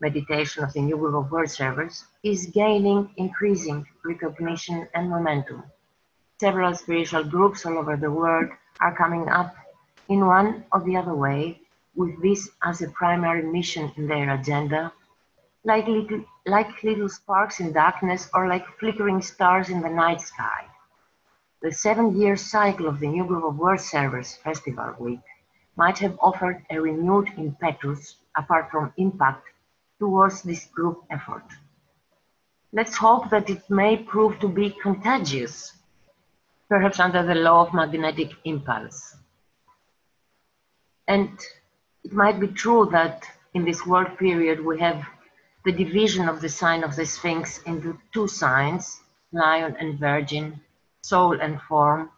[0.00, 5.62] meditation of the New Group of World Servers, is gaining increasing recognition and momentum.
[6.38, 8.50] Several spiritual groups all over the world
[8.80, 9.54] are coming up
[10.10, 11.62] in one or the other way
[11.94, 14.92] with this as a primary mission in their agenda,
[15.64, 20.66] like little, like little sparks in darkness or like flickering stars in the night sky.
[21.62, 25.20] The seven-year cycle of the New Group of World Servers Festival Week
[25.76, 29.46] might have offered a renewed impetus, apart from impact,
[29.98, 31.44] towards this group effort.
[32.72, 35.72] Let's hope that it may prove to be contagious,
[36.68, 39.16] perhaps under the law of magnetic impulse.
[41.06, 41.38] And
[42.02, 45.04] it might be true that in this world period we have
[45.64, 49.00] the division of the sign of the Sphinx into two signs,
[49.32, 50.60] lion and virgin,
[51.02, 52.10] soul and form,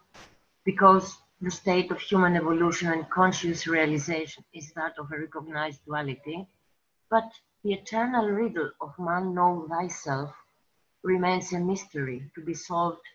[0.63, 6.47] because the state of human evolution and conscious realization is that of a recognized duality,
[7.09, 7.29] but
[7.63, 10.33] the eternal riddle of man know thyself
[11.03, 13.05] remains a mystery to be solved,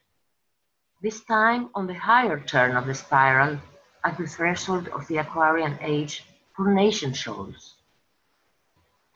[1.03, 3.59] this time on the higher turn of the spiral
[4.05, 6.25] at the threshold of the Aquarian age
[6.55, 7.75] for nation souls.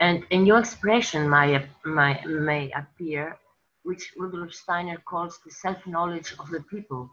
[0.04, 3.38] And a new expression may, may, may appear,
[3.84, 7.08] which Rudolf Steiner calls the self-knowledge of the people.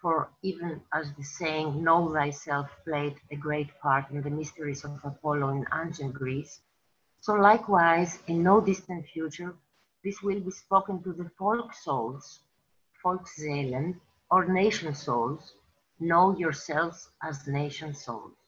[0.00, 4.98] For even as the saying, know thyself played a great part in the mysteries of
[5.04, 6.58] Apollo in ancient Greece,
[7.20, 9.54] so likewise, in no distant future,
[10.02, 12.40] this will be spoken to the folk souls,
[13.00, 15.54] Volksseelen, or nation souls.
[16.00, 18.41] Know yourselves as nation souls.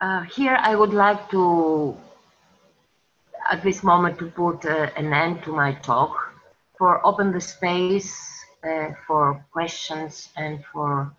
[0.00, 1.96] Uh, here I would like to,
[3.50, 6.16] at this moment, to put uh, an end to my talk,
[6.78, 8.16] for open the space
[8.64, 11.14] uh, for questions and for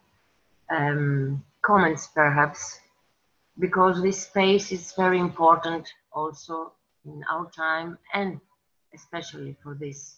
[0.71, 2.79] um, comments perhaps
[3.59, 6.73] because this space is very important also
[7.05, 8.39] in our time and
[8.95, 10.17] especially for this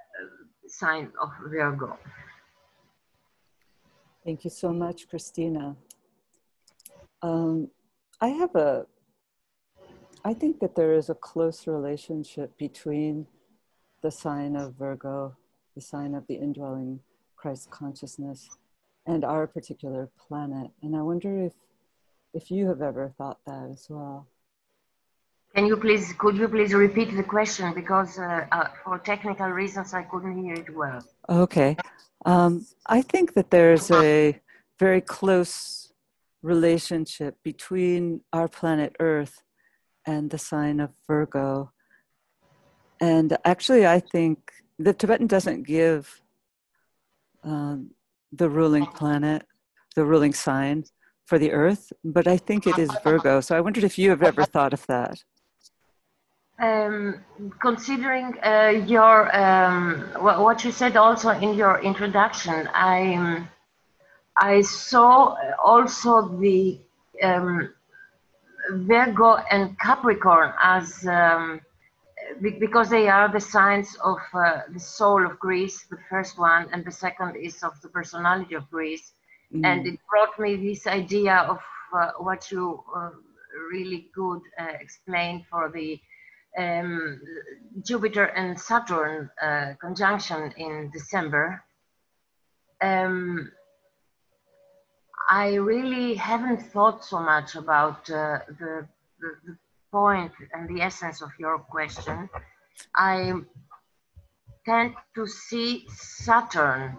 [0.00, 0.26] uh,
[0.66, 1.98] sign of Virgo.
[4.24, 5.76] Thank you so much, Christina.
[7.22, 7.70] Um,
[8.20, 8.86] I have a,
[10.24, 13.26] I think that there is a close relationship between
[14.02, 15.36] the sign of Virgo,
[15.74, 17.00] the sign of the indwelling
[17.36, 18.48] Christ consciousness,
[19.06, 20.70] and our particular planet.
[20.82, 21.52] And I wonder if
[22.34, 24.26] if you have ever thought that as well.
[25.54, 29.94] Can you please, could you please repeat the question because uh, uh, for technical reasons
[29.94, 31.02] I couldn't hear it well.
[31.28, 31.76] Okay.
[32.26, 34.38] Um, I think that there's a
[34.78, 35.87] very close
[36.42, 39.42] relationship between our planet Earth
[40.06, 41.72] and the sign of Virgo.
[43.00, 46.22] And actually, I think the Tibetan doesn't give
[47.44, 47.90] um,
[48.32, 49.46] the ruling planet,
[49.94, 50.84] the ruling sign,
[51.28, 53.42] for the earth, but I think it is Virgo.
[53.42, 55.22] So I wondered if you have ever thought of that.
[56.58, 57.20] Um,
[57.60, 63.46] considering uh, your um, what you said also in your introduction, I
[64.38, 66.80] I saw also the
[67.22, 67.74] um,
[68.70, 71.60] Virgo and Capricorn as um,
[72.40, 76.84] because they are the signs of uh, the soul of Greece, the first one, and
[76.84, 79.12] the second is of the personality of Greece.
[79.54, 79.64] Mm.
[79.64, 81.60] And it brought me this idea of
[81.96, 83.10] uh, what you uh,
[83.70, 86.00] really good uh, explained for the
[86.58, 87.20] um,
[87.82, 91.62] Jupiter and Saturn uh, conjunction in December.
[92.80, 93.50] Um,
[95.28, 98.86] I really haven't thought so much about uh, the,
[99.20, 99.58] the, the
[99.92, 102.30] point and the essence of your question.
[102.96, 103.34] I
[104.64, 106.96] tend to see Saturn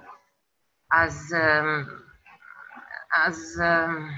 [0.92, 2.04] as um,
[3.16, 4.12] as um,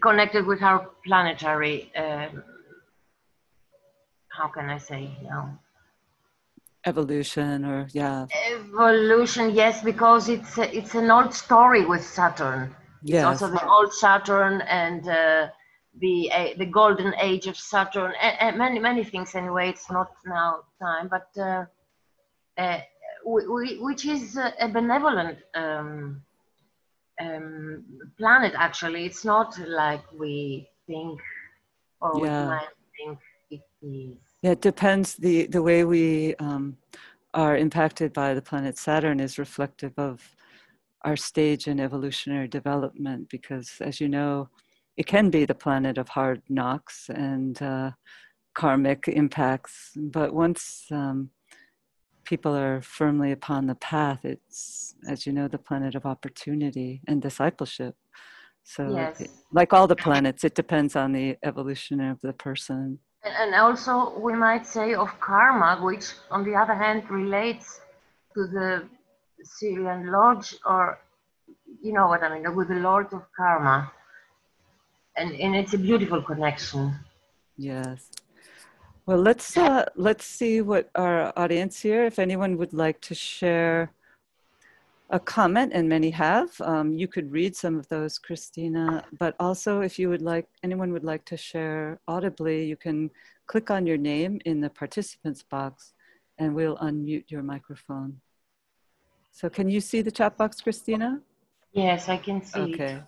[0.00, 1.92] connected with our planetary.
[1.94, 2.42] Um,
[4.28, 5.58] how can I say now?
[6.84, 8.26] Evolution, or yeah.
[8.50, 12.74] Evolution, yes, because it's a, it's an old story with Saturn.
[13.02, 13.18] Yes.
[13.18, 15.48] It's also the old Saturn and uh,
[16.00, 19.34] the uh, the golden age of Saturn, and, many many things.
[19.34, 21.64] Anyway, it's not now time, but uh,
[22.58, 22.80] uh
[23.24, 26.20] we, which is a benevolent um,
[27.20, 27.84] um,
[28.18, 28.54] planet.
[28.56, 31.20] Actually, it's not like we think
[32.00, 32.42] or yeah.
[32.42, 33.18] we might think
[33.50, 34.31] it is.
[34.42, 35.14] Yeah, it depends.
[35.14, 36.76] the The way we um,
[37.32, 40.20] are impacted by the planet Saturn is reflective of
[41.04, 44.48] our stage in evolutionary development, because, as you know,
[44.96, 47.90] it can be the planet of hard knocks and uh,
[48.54, 49.92] karmic impacts.
[49.96, 51.30] But once um,
[52.24, 57.22] people are firmly upon the path, it's, as you know, the planet of opportunity and
[57.22, 57.94] discipleship.
[58.64, 59.22] So, yes.
[59.52, 62.98] like all the planets, it depends on the evolution of the person.
[63.24, 67.80] And also, we might say of karma, which on the other hand relates
[68.34, 68.88] to the
[69.44, 70.98] Sirian Lodge, or
[71.80, 73.92] you know what I mean, with the Lord of Karma.
[75.16, 76.94] And, and it's a beautiful connection.
[77.56, 78.10] Yes.
[79.06, 82.04] Well, let's uh, let's see what our audience here.
[82.04, 83.92] If anyone would like to share
[85.12, 89.04] a comment, and many have, um, you could read some of those, Christina.
[89.18, 93.10] But also, if you would like, anyone would like to share audibly, you can
[93.46, 95.92] click on your name in the participants box,
[96.38, 98.20] and we'll unmute your microphone.
[99.30, 101.20] So, can you see the chat box, Christina?
[101.72, 102.60] Yes, I can see.
[102.60, 103.02] Okay.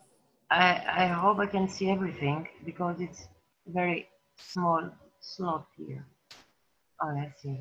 [0.51, 3.29] I I hope I can see everything because it's
[3.67, 4.91] very small
[5.21, 6.05] slot here.
[7.03, 7.61] Oh, I see.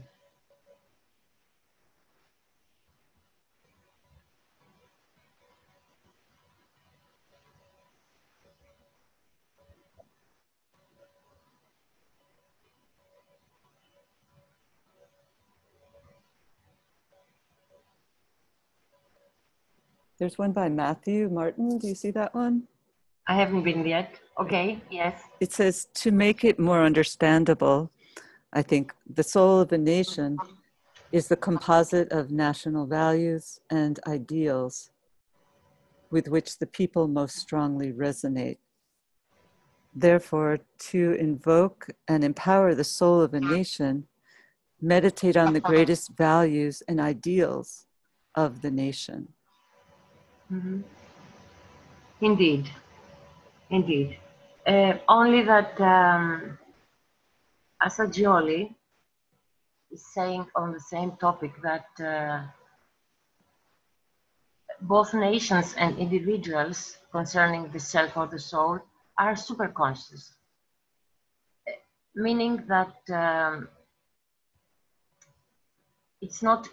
[20.24, 21.78] There's one by Matthew Martin.
[21.80, 22.64] Do you see that one?
[23.28, 24.22] I haven't been yet.
[24.40, 25.22] Okay, yes.
[25.42, 27.92] It says to make it more understandable,
[28.54, 30.38] I think the soul of a nation
[31.12, 34.92] is the composite of national values and ideals
[36.10, 38.60] with which the people most strongly resonate.
[39.94, 40.60] Therefore,
[40.92, 44.08] to invoke and empower the soul of a nation,
[44.82, 47.88] meditate on the greatest values and ideals
[48.36, 49.28] of the nation.
[50.54, 50.82] Mm-hmm.
[52.22, 52.70] Indeed.
[53.72, 54.20] Indeed.
[54.68, 56.60] Uh, only that um,
[57.82, 58.76] Assagioli
[59.92, 62.44] is saying on the same topic that uh,
[64.82, 68.80] both nations and individuals concerning the self or the soul
[69.18, 70.34] are superconscious,
[72.16, 73.68] meaning that um,
[76.22, 76.70] it's not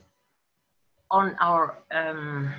[1.10, 2.54] on our um,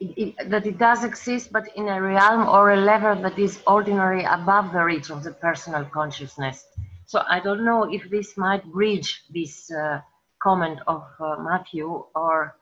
[0.00, 4.24] it, that it does exist, but in a realm or a level that is ordinary
[4.24, 6.64] above the reach of the personal consciousness.
[7.06, 10.00] So I don't know if this might bridge this uh,
[10.42, 12.56] comment of uh, Matthew, or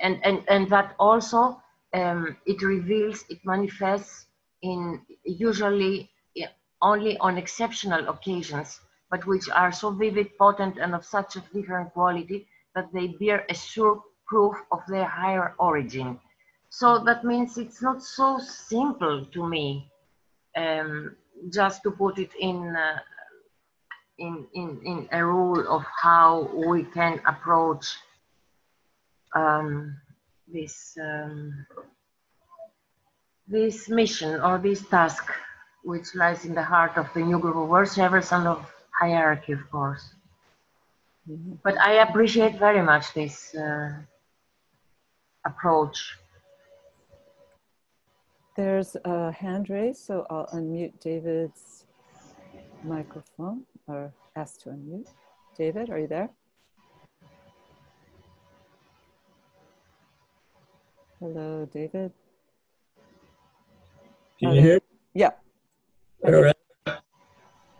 [0.00, 1.60] and and and that also
[1.92, 4.26] um, it reveals, it manifests
[4.62, 6.10] in usually
[6.80, 8.80] only on exceptional occasions,
[9.10, 13.44] but which are so vivid, potent, and of such a different quality that they bear
[13.48, 16.20] a sure proof of their higher origin
[16.70, 19.90] so that means it's not so simple to me
[20.56, 21.16] um,
[21.52, 22.98] just to put it in, uh,
[24.18, 27.96] in, in, in a rule of how we can approach
[29.34, 29.96] um,
[30.46, 31.66] this, um,
[33.46, 35.32] this mission or this task
[35.84, 38.66] which lies in the heart of the new group of world servers and of
[39.00, 40.04] hierarchy, of course.
[41.28, 41.58] Mm -hmm.
[41.62, 43.92] But I appreciate very much this uh,
[45.44, 46.18] approach.
[48.58, 51.84] There's a hand raised, so I'll unmute David's
[52.82, 55.06] microphone or ask to unmute.
[55.56, 56.28] David, are you there?
[61.20, 62.10] Hello, David.
[64.40, 64.80] Can you hear?
[65.14, 65.30] Yeah.
[66.26, 66.56] All right.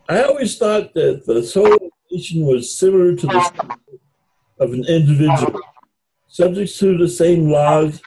[0.09, 1.76] I always thought that the soul
[2.12, 3.79] nation was similar to the
[4.61, 5.61] of an individual,
[6.29, 8.01] subject to the same laws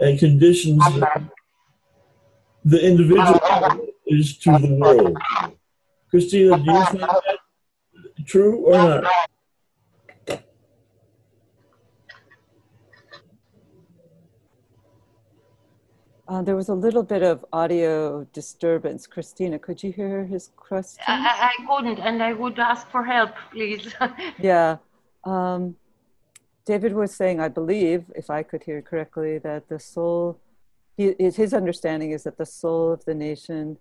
[0.00, 1.33] and conditions that
[2.64, 5.16] the individual is to the world.
[6.10, 7.38] Christina, do you find that
[8.26, 9.12] true or not?
[16.26, 19.06] Uh, there was a little bit of audio disturbance.
[19.06, 21.04] Christina, could you hear his question?
[21.06, 23.94] I, I couldn't, and I would ask for help, please.
[24.38, 24.78] yeah.
[25.24, 25.76] Um,
[26.64, 30.40] David was saying, I believe, if I could hear correctly, that the soul,
[30.96, 33.78] he, his understanding is that the soul of the nation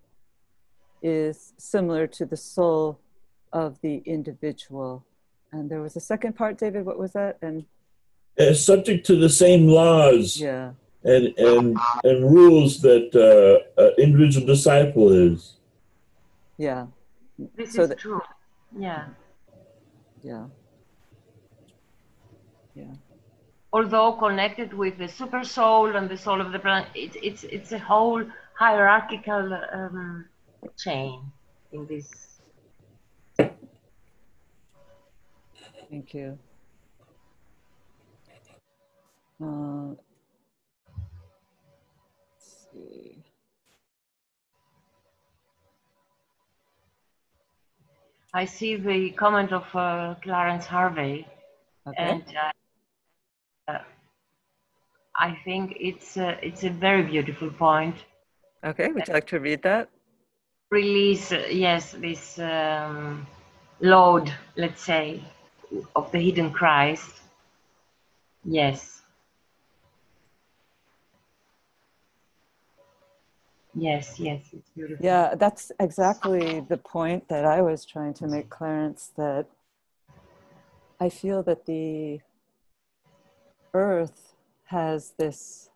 [1.01, 2.99] is similar to the soul
[3.51, 5.05] of the individual.
[5.51, 7.37] And there was a second part, David, what was that?
[7.41, 7.65] And
[8.39, 10.37] uh, subject to the same laws.
[10.37, 10.71] Yeah
[11.03, 15.57] and and and rules that uh, an individual disciple is.
[16.57, 16.87] Yeah.
[17.55, 18.21] This so is that, true.
[18.77, 19.07] Yeah.
[20.23, 20.45] Yeah.
[22.75, 22.93] Yeah.
[23.73, 27.71] Although connected with the super soul and the soul of the planet, it's it's it's
[27.71, 30.25] a whole hierarchical um,
[30.77, 31.19] chain
[31.71, 32.39] in this.
[35.89, 36.37] Thank you.
[39.41, 39.95] Uh,
[48.35, 51.27] I see the comment of uh, Clarence Harvey,
[51.87, 51.97] okay.
[51.97, 52.52] and uh,
[55.15, 57.95] I think it's a, it's a very beautiful point.
[58.65, 59.89] Okay, would you like to read that?
[60.71, 63.27] Release, uh, yes, this um,
[63.79, 65.23] load, let's say,
[65.95, 67.21] of the hidden Christ.
[68.43, 69.01] Yes.
[73.75, 75.05] Yes, yes, it's beautiful.
[75.05, 79.47] Yeah, that's exactly the point that I was trying to make, Clarence, that
[80.99, 82.19] I feel that the
[83.73, 84.32] earth
[84.73, 85.69] has this,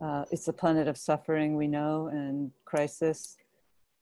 [0.00, 3.36] uh, it's a planet of suffering, we know, and crisis,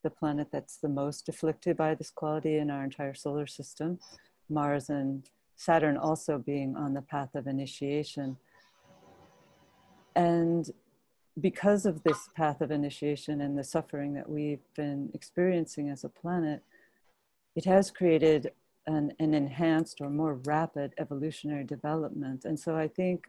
[0.05, 3.99] the planet that's the most afflicted by this quality in our entire solar system.
[4.49, 8.37] Mars and Saturn also being on the path of initiation.
[10.15, 10.71] And
[11.41, 16.09] because of this path of initiation and the suffering that we've been experiencing as a
[16.09, 16.63] planet,
[17.57, 18.53] it has created
[18.87, 22.45] an, an, enhanced or more rapid evolutionary development.
[22.45, 23.27] And so I think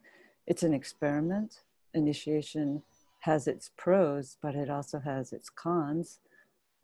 [0.52, 1.62] it's an experiment.
[1.94, 2.84] Initiation
[3.20, 6.20] has its pros, but it also has its cons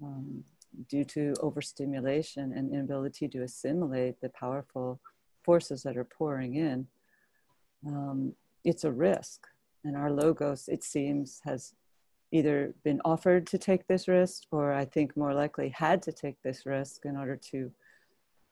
[0.01, 0.45] um,
[0.88, 5.01] due to overstimulation and inability to assimilate the powerful
[5.43, 6.88] forces that are pouring in.
[7.86, 8.32] Um,
[8.63, 9.47] it's a risk
[9.84, 11.74] and our logos, it seems, has
[12.32, 16.41] either been offered to take this risk or I think more likely had to take
[16.41, 17.70] this risk in order to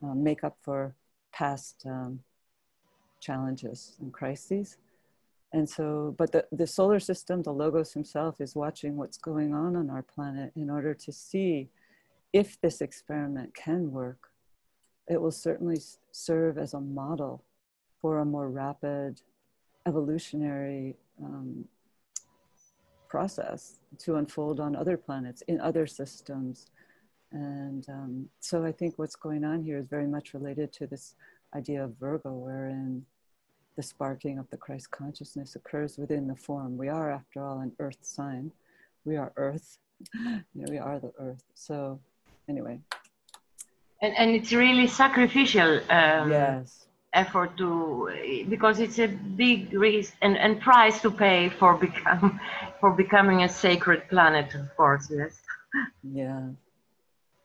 [0.03, 0.93] um, make up for
[1.31, 2.19] past um,
[3.21, 4.77] challenges and crises.
[5.55, 9.77] And so, but the, the solar system, the Logos himself, is watching what's going on
[9.77, 11.69] on our planet in order to see
[12.33, 14.31] if this experiment can work.
[15.07, 15.79] It will certainly
[16.11, 17.41] serve as a model
[18.01, 19.21] for a more rapid
[19.87, 21.63] evolutionary um,
[23.07, 26.67] process to unfold on other planets, in other systems.
[27.31, 31.15] And um, so I think what's going on here is very much related to this
[31.55, 33.05] idea of Virgo, wherein
[33.75, 36.77] the sparking of the Christ consciousness occurs within the form.
[36.77, 38.51] We are, after all, an earth sign.
[39.03, 39.77] We are earth.
[40.13, 41.43] you know, we are the earth.
[41.53, 41.99] So,
[42.47, 42.79] anyway.
[44.01, 45.79] And, and it's really sacrificial.
[45.89, 51.73] Um, yes effort to because it's a big risk and, and price to pay for
[51.75, 52.39] become
[52.79, 55.41] for becoming a sacred planet of course yes
[56.03, 56.49] yeah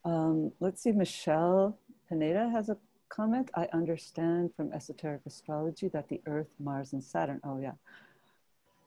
[0.05, 1.79] um, let's see michelle
[2.09, 2.77] pineda has a
[3.11, 7.73] comment i understand from esoteric astrology that the earth mars and saturn oh yeah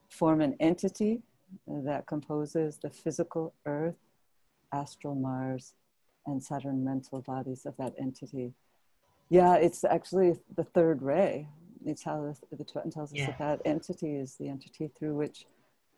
[0.09, 1.21] form an entity
[1.67, 3.95] that composes the physical earth
[4.73, 5.73] astral mars
[6.25, 8.53] and saturn mental bodies of that entity
[9.33, 11.47] yeah, it's actually the third ray.
[11.85, 13.25] It's how the, the Tibetan tells us yeah.
[13.25, 15.47] that that entity is the entity through which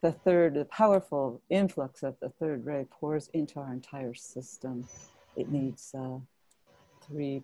[0.01, 4.88] the third, the powerful influx of the third ray pours into our entire system.
[5.36, 6.19] It needs uh,
[7.05, 7.43] three,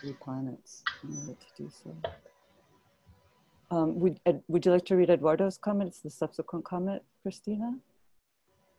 [0.00, 1.94] three planets in order to do so.
[3.70, 5.88] Um, would, would you like to read Eduardo's comment?
[5.88, 7.76] It's the subsequent comment, Christina?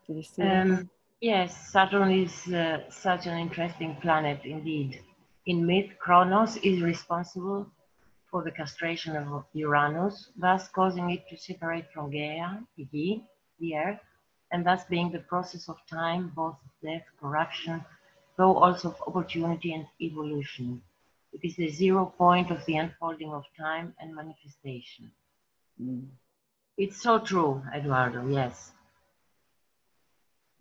[0.08, 0.90] Did you see um.
[1.20, 5.02] Yes, Saturn is uh, such an interesting planet indeed.
[5.48, 7.66] In myth, Kronos is responsible
[8.30, 14.00] for the castration of Uranus, thus causing it to separate from Gaia, the Earth,
[14.52, 17.84] and thus being the process of time, both death, corruption,
[18.38, 20.82] though also of opportunity and evolution.
[21.42, 25.12] It is the zero point of the unfolding of time and manifestation.
[25.82, 26.08] Mm.
[26.78, 28.72] It's so true, Eduardo, yes.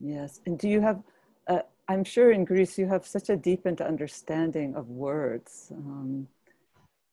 [0.00, 1.02] Yes, and do you have,
[1.48, 5.72] uh, I'm sure in Greece you have such a deepened understanding of words.
[5.74, 6.28] Um,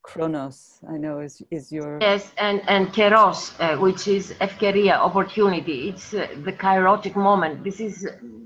[0.02, 2.00] chronos, I know, is, is your.
[2.02, 5.90] Yes, and, and kairos, uh, which is efkeria, opportunity.
[5.90, 7.64] It's uh, the kairotic moment.
[7.64, 8.06] This is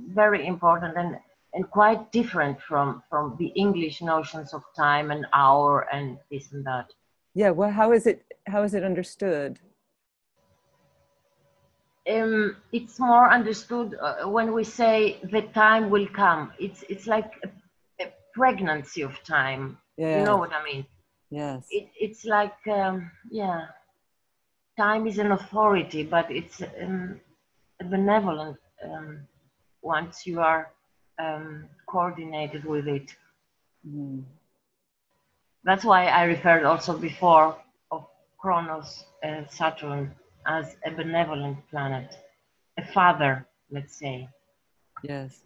[0.09, 0.95] very important.
[0.95, 1.17] And
[1.57, 6.63] and quite different from, from the English notions of time and hour and this and
[6.65, 6.87] that.
[7.33, 9.59] Yeah, well, how is it, how is it understood?
[12.09, 16.51] um, it's more understood uh, when we say the time will come.
[16.59, 17.49] It's it's like a,
[18.03, 19.77] a pregnancy of time.
[19.97, 20.19] Yeah.
[20.19, 20.85] You know what I mean?
[21.29, 21.67] Yes.
[21.69, 23.67] It, it's like um, yeah,
[24.77, 27.19] time is an authority, but it's um,
[27.81, 29.27] a benevolent um,
[29.81, 30.71] once you are
[31.19, 33.13] um, coordinated with it.
[33.87, 34.23] Mm.
[35.63, 37.57] That's why I referred also before
[37.91, 38.05] of
[38.37, 40.13] Kronos, uh, Saturn
[40.45, 42.15] as a benevolent planet,
[42.77, 44.29] a father, let's say.
[45.03, 45.41] Yes.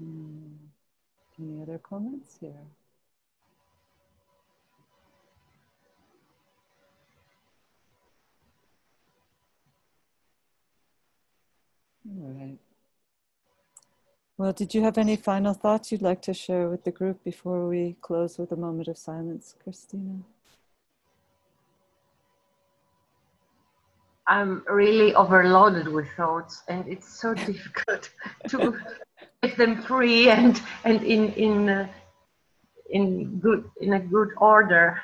[0.00, 0.56] Mm.
[1.38, 2.64] Any other comments here?
[12.08, 12.58] All right.
[14.38, 17.68] Well, did you have any final thoughts you'd like to share with the group before
[17.68, 20.20] we close with a moment of silence, Christina?
[24.28, 28.10] I'm really overloaded with thoughts, and it's so difficult
[28.48, 28.78] to
[29.42, 31.88] get them free and and in in uh,
[32.90, 35.00] in good in a good order.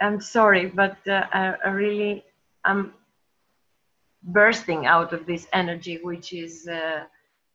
[0.00, 2.24] I'm sorry, but uh, I, I really
[2.64, 2.92] I'm
[4.22, 7.04] bursting out of this energy which is uh,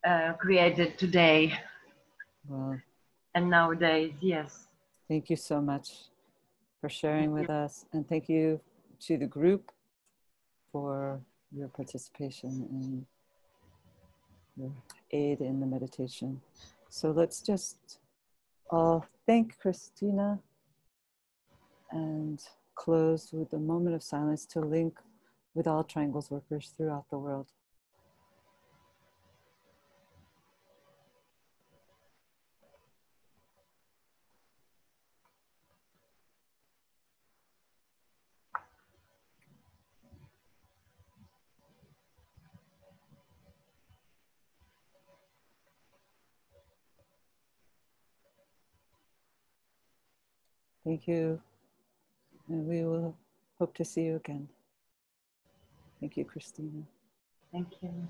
[0.08, 1.54] uh, created today
[2.48, 2.80] Well,
[3.36, 4.14] and nowadays.
[4.22, 4.68] Yes.
[5.08, 6.10] thank you so much
[6.80, 8.60] for sharing with us, and thank you
[9.02, 9.72] to the group
[10.72, 11.20] for
[11.52, 13.06] your participation and
[14.56, 14.72] your
[15.12, 16.42] aid in the meditation.
[16.90, 18.00] So let's just
[18.70, 20.40] all thank Christina
[21.92, 22.42] and
[22.76, 24.98] close with a moment of silence to link
[25.54, 27.48] with all triangles workers throughout the world.
[50.84, 51.40] Thank you.
[52.50, 53.16] And we will
[53.60, 54.50] hope to see you again.
[56.02, 56.84] Thank you, Christina.
[57.52, 58.08] Thank you.